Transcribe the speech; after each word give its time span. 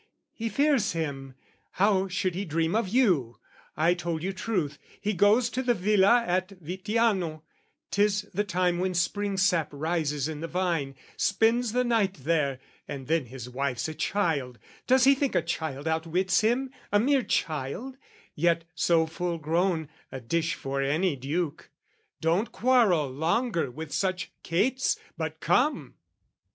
He 0.33 0.49
fears 0.49 0.93
him 0.93 1.35
"How 1.73 2.07
should 2.07 2.33
he 2.33 2.43
dream 2.43 2.73
of 2.75 2.87
you? 2.87 3.37
I 3.77 3.93
told 3.93 4.23
you 4.23 4.33
truth 4.33 4.79
"He 4.99 5.13
goes 5.13 5.47
to 5.51 5.61
the 5.61 5.75
villa 5.75 6.23
at 6.25 6.59
Vittiano 6.59 7.43
'tis 7.91 8.23
"The 8.33 8.43
time 8.43 8.79
when 8.79 8.95
Spring 8.95 9.37
sap 9.37 9.69
rises 9.71 10.27
in 10.27 10.39
the 10.39 10.47
vine 10.47 10.95
"Spends 11.17 11.71
the 11.71 11.83
night 11.83 12.15
there. 12.15 12.57
And 12.87 13.05
then 13.05 13.27
his 13.27 13.47
wife's 13.47 13.87
a 13.87 13.93
child, 13.93 14.57
"Does 14.87 15.03
he 15.03 15.13
think 15.13 15.35
a 15.35 15.41
child 15.43 15.87
outwits 15.87 16.41
him? 16.41 16.71
A 16.91 16.99
mere 16.99 17.21
child: 17.21 17.95
"Yet 18.33 18.63
so 18.73 19.05
full 19.05 19.37
grown, 19.37 19.87
a 20.11 20.19
dish 20.19 20.55
for 20.55 20.81
any 20.81 21.15
duke. 21.15 21.69
"Don't 22.21 22.51
quarrel 22.51 23.07
longer 23.07 23.69
with 23.69 23.93
such 23.93 24.31
cates, 24.41 24.97
but 25.15 25.39
come!" 25.39 25.93